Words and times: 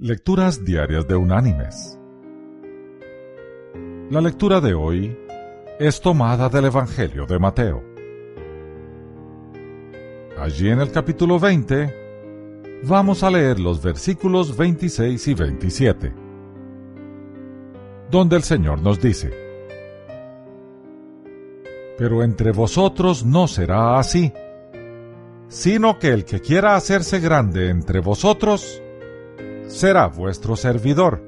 Lecturas 0.00 0.64
Diarias 0.64 1.08
de 1.08 1.16
Unánimes. 1.16 1.98
La 4.10 4.20
lectura 4.20 4.60
de 4.60 4.72
hoy 4.72 5.18
es 5.80 6.00
tomada 6.00 6.48
del 6.48 6.66
Evangelio 6.66 7.26
de 7.26 7.40
Mateo. 7.40 7.82
Allí 10.38 10.68
en 10.70 10.78
el 10.78 10.92
capítulo 10.92 11.40
20 11.40 12.80
vamos 12.84 13.24
a 13.24 13.30
leer 13.32 13.58
los 13.58 13.82
versículos 13.82 14.56
26 14.56 15.26
y 15.26 15.34
27, 15.34 16.14
donde 18.08 18.36
el 18.36 18.44
Señor 18.44 18.80
nos 18.80 19.00
dice, 19.00 19.32
Pero 21.98 22.22
entre 22.22 22.52
vosotros 22.52 23.26
no 23.26 23.48
será 23.48 23.98
así, 23.98 24.32
sino 25.48 25.98
que 25.98 26.10
el 26.10 26.24
que 26.24 26.38
quiera 26.38 26.76
hacerse 26.76 27.18
grande 27.18 27.70
entre 27.70 27.98
vosotros, 27.98 28.80
será 29.68 30.08
vuestro 30.08 30.56
servidor. 30.56 31.22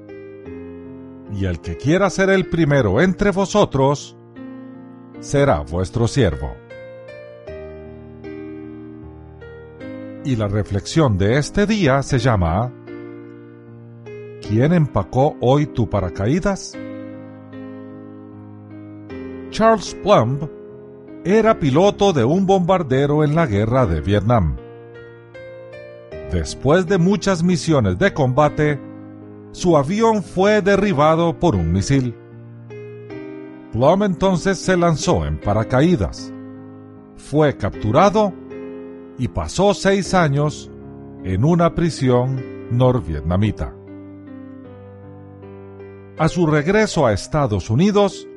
Y 1.33 1.45
el 1.45 1.61
que 1.61 1.77
quiera 1.77 2.11
ser 2.11 2.31
el 2.31 2.49
primero 2.49 3.01
entre 3.01 3.31
vosotros, 3.31 4.17
será 5.21 5.61
vuestro 5.61 6.09
siervo. 6.09 6.57
Y 10.25 10.37
la 10.37 10.49
reflexión 10.49 11.17
de 11.17 11.39
este 11.39 11.67
día 11.67 12.03
se 12.03 12.19
llama 12.19 12.73
¿Quién 14.43 14.73
empacó 14.73 15.37
hoy 15.41 15.67
tu 15.67 15.89
paracaídas? 15.89 16.77
Charles 19.51 19.95
Plumb 20.03 20.49
era 21.25 21.59
piloto 21.59 22.13
de 22.13 22.25
un 22.25 22.47
bombardero 22.47 23.25
en 23.25 23.35
la 23.35 23.47
guerra 23.47 23.87
de 23.87 24.01
Vietnam. 24.01 24.57
Después 26.33 26.87
de 26.87 26.97
muchas 26.97 27.43
misiones 27.43 27.99
de 27.99 28.15
combate, 28.15 28.81
su 29.51 29.77
avión 29.77 30.23
fue 30.23 30.63
derribado 30.63 31.37
por 31.39 31.57
un 31.57 31.73
misil. 31.73 32.15
Plum 33.73 34.05
entonces 34.05 34.59
se 34.59 34.77
lanzó 34.77 35.27
en 35.27 35.41
paracaídas, 35.41 36.33
fue 37.17 37.57
capturado 37.57 38.33
y 39.19 39.27
pasó 39.27 39.75
seis 39.75 40.15
años 40.15 40.71
en 41.25 41.45
una 41.45 41.75
prisión 41.75 42.41
norvietnamita. 42.71 43.75
A 46.17 46.29
su 46.29 46.47
regreso 46.47 47.07
a 47.07 47.13
Estados 47.13 47.71
Unidos, 47.71 48.29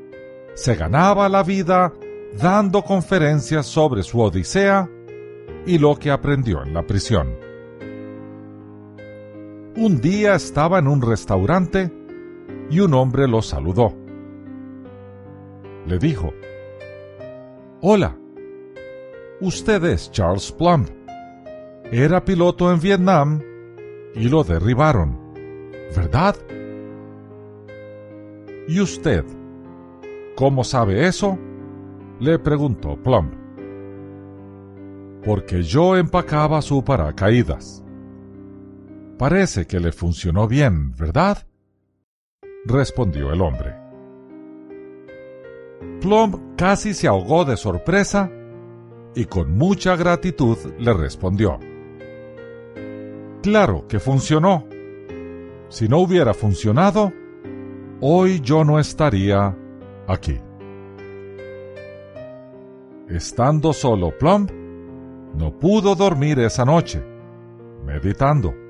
se 0.55 0.75
ganaba 0.75 1.29
la 1.29 1.43
vida 1.43 1.93
dando 2.41 2.81
conferencias 2.81 3.67
sobre 3.67 4.01
su 4.01 4.19
odisea 4.19 4.89
y 5.65 5.77
lo 5.77 5.95
que 5.95 6.09
aprendió 6.09 6.63
en 6.63 6.73
la 6.73 6.83
prisión. 6.83 7.42
Un 9.75 9.99
día 10.01 10.35
estaba 10.35 10.77
en 10.77 10.87
un 10.87 11.01
restaurante 11.01 11.91
y 12.69 12.79
un 12.79 12.93
hombre 12.93 13.27
lo 13.27 13.41
saludó. 13.41 13.91
Le 15.87 15.97
dijo, 15.97 16.31
Hola, 17.81 18.15
usted 19.41 19.83
es 19.85 20.11
Charles 20.11 20.51
Plumb. 20.51 20.87
Era 21.91 22.23
piloto 22.23 22.71
en 22.71 22.79
Vietnam 22.79 23.41
y 24.13 24.29
lo 24.29 24.43
derribaron, 24.43 25.17
¿verdad? 25.95 26.35
¿Y 28.67 28.79
usted? 28.79 29.25
¿Cómo 30.35 30.63
sabe 30.63 31.07
eso? 31.07 31.39
Le 32.19 32.37
preguntó 32.37 32.95
Plumb. 32.95 33.33
Porque 35.25 35.63
yo 35.63 35.97
empacaba 35.97 36.61
su 36.61 36.83
paracaídas. 36.83 37.82
Parece 39.17 39.67
que 39.67 39.79
le 39.79 39.91
funcionó 39.91 40.47
bien, 40.47 40.95
¿verdad? 40.95 41.45
respondió 42.65 43.31
el 43.31 43.41
hombre. 43.41 43.75
Plum 46.01 46.55
casi 46.55 46.93
se 46.93 47.07
ahogó 47.07 47.45
de 47.45 47.57
sorpresa 47.57 48.31
y 49.15 49.25
con 49.25 49.55
mucha 49.57 49.95
gratitud 49.95 50.57
le 50.77 50.93
respondió. 50.93 51.59
Claro 53.41 53.87
que 53.87 53.99
funcionó. 53.99 54.65
Si 55.69 55.87
no 55.87 55.99
hubiera 55.99 56.33
funcionado, 56.33 57.11
hoy 57.99 58.39
yo 58.41 58.63
no 58.63 58.79
estaría 58.79 59.55
aquí. 60.07 60.39
Estando 63.09 63.73
solo 63.73 64.17
Plum, 64.17 64.47
no 65.35 65.59
pudo 65.59 65.95
dormir 65.95 66.39
esa 66.39 66.63
noche, 66.63 67.03
meditando 67.85 68.62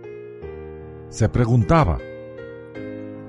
se 1.14 1.30
preguntaba, 1.30 2.00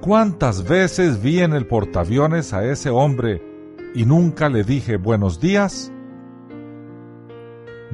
¿cuántas 0.01 0.67
veces 0.67 1.23
vi 1.23 1.41
en 1.41 1.53
el 1.53 1.67
portaaviones 1.67 2.55
a 2.55 2.65
ese 2.65 2.89
hombre 2.89 3.43
y 3.95 4.07
nunca 4.07 4.49
le 4.49 4.65
dije 4.65 4.97
buenos 4.97 5.39
días? 5.39 5.93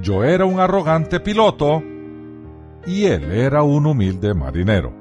Yo 0.00 0.22
era 0.22 0.44
un 0.44 0.60
arrogante 0.60 1.18
piloto 1.18 1.82
y 2.86 3.06
él 3.06 3.32
era 3.32 3.64
un 3.64 3.84
humilde 3.84 4.32
marinero. 4.32 4.92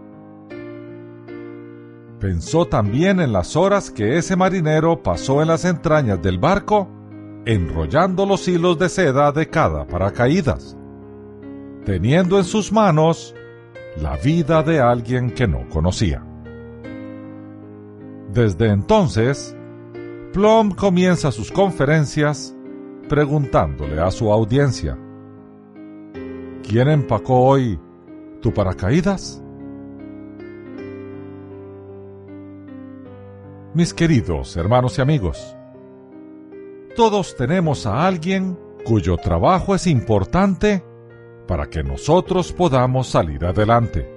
Pensó 2.19 2.65
también 2.65 3.19
en 3.19 3.31
las 3.31 3.55
horas 3.55 3.91
que 3.91 4.17
ese 4.17 4.35
marinero 4.35 5.03
pasó 5.03 5.43
en 5.43 5.49
las 5.49 5.65
entrañas 5.65 6.19
del 6.19 6.39
barco 6.39 6.89
enrollando 7.45 8.25
los 8.25 8.47
hilos 8.47 8.79
de 8.79 8.89
seda 8.89 9.31
de 9.31 9.47
cada 9.47 9.85
paracaídas, 9.85 10.75
teniendo 11.85 12.39
en 12.39 12.43
sus 12.43 12.71
manos 12.71 13.35
la 14.01 14.15
vida 14.17 14.63
de 14.63 14.79
alguien 14.79 15.31
que 15.31 15.47
no 15.47 15.67
conocía. 15.69 16.23
Desde 18.33 18.67
entonces, 18.67 19.55
Plum 20.33 20.71
comienza 20.71 21.31
sus 21.31 21.51
conferencias 21.51 22.55
preguntándole 23.09 23.99
a 23.99 24.11
su 24.11 24.31
audiencia, 24.31 24.97
¿quién 26.67 26.87
empacó 26.87 27.41
hoy 27.41 27.79
tu 28.39 28.53
paracaídas? 28.53 29.43
Mis 33.73 33.93
queridos 33.93 34.55
hermanos 34.55 34.97
y 34.97 35.01
amigos, 35.01 35.55
todos 36.95 37.35
tenemos 37.35 37.85
a 37.85 38.05
alguien 38.05 38.57
cuyo 38.85 39.17
trabajo 39.17 39.73
es 39.75 39.87
importante 39.87 40.83
para 41.49 41.67
que 41.67 41.81
nosotros 41.81 42.53
podamos 42.53 43.07
salir 43.07 43.43
adelante. 43.43 44.07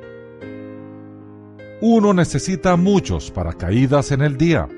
Uno 1.81 2.13
necesita 2.13 2.77
muchos 2.77 3.31
paracaídas 3.31 4.13
en 4.13 4.21
el 4.21 4.37
día. 4.37 4.69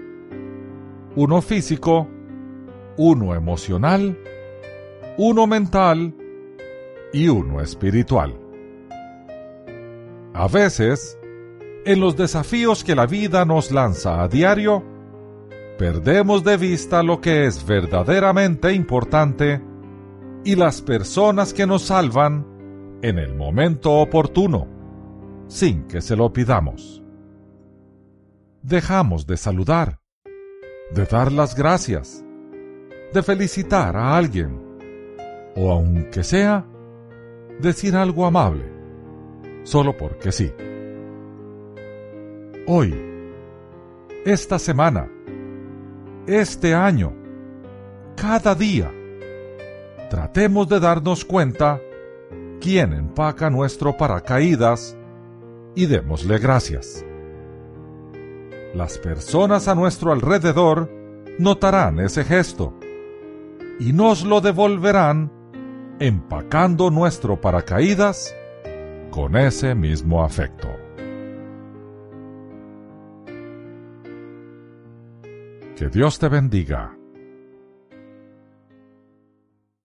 Uno 1.17 1.43
físico, 1.43 2.07
uno 2.97 3.35
emocional, 3.35 4.17
uno 5.19 5.49
mental 5.49 6.15
y 7.13 7.27
uno 7.27 7.61
espiritual. 7.61 8.39
A 10.33 10.47
veces, 10.47 11.19
en 11.85 11.99
los 11.99 12.17
desafíos 12.17 12.85
que 12.85 12.95
la 12.95 13.07
vida 13.07 13.45
nos 13.45 13.73
lanza 13.73 14.23
a 14.23 14.29
diario, 14.29 14.85
perdemos 15.77 16.45
de 16.45 16.57
vista 16.57 17.03
lo 17.03 17.21
que 17.21 17.47
es 17.47 17.67
verdaderamente 17.67 18.73
importante 18.73 19.61
y 20.45 20.57
las 20.57 20.83
personas 20.83 21.55
que 21.55 21.67
nos 21.67 21.83
salvan 21.85 22.99
en 23.03 23.19
el 23.19 23.35
momento 23.35 23.93
oportuno, 23.95 24.69
sin 25.49 25.85
que 25.89 26.03
se 26.03 26.17
lo 26.17 26.33
pidamos. 26.33 27.03
Dejamos 28.63 29.27
de 29.27 29.39
saludar, 29.39 30.01
de 30.93 31.07
dar 31.07 31.33
las 31.33 31.55
gracias, 31.55 32.23
de 33.13 33.23
felicitar 33.23 33.97
a 33.97 34.17
alguien, 34.17 34.61
o 35.57 35.71
aunque 35.71 36.23
sea, 36.23 36.67
decir 37.61 37.97
algo 37.97 38.27
amable, 38.27 38.65
solo 39.63 39.97
porque 39.97 40.31
sí. 40.31 40.53
Hoy, 42.67 42.95
esta 44.27 44.59
semana, 44.59 45.11
este 46.27 46.75
año, 46.75 47.15
cada 48.17 48.55
día, 48.55 48.91
tratemos 50.09 50.69
de 50.69 50.81
darnos 50.81 51.25
cuenta 51.25 51.81
quién 52.61 52.93
empaca 52.93 53.51
nuestro 53.51 53.97
paracaídas 53.97 54.97
y 55.75 55.87
démosle 55.87 56.39
gracias. 56.39 57.05
Las 58.75 58.99
personas 58.99 59.69
a 59.69 59.75
nuestro 59.75 60.13
alrededor 60.13 60.91
notarán 61.39 62.01
ese 62.01 62.25
gesto 62.25 62.75
y 63.79 63.93
nos 63.93 64.25
lo 64.25 64.41
devolverán 64.41 65.33
empacando 65.99 66.91
nuestro 66.91 67.41
paracaídas 67.41 68.35
con 69.11 69.37
ese 69.37 69.75
mismo 69.75 70.25
afecto. 70.25 70.69
Que 75.77 75.89
Dios 75.89 76.19
te 76.19 76.29
bendiga. 76.29 76.97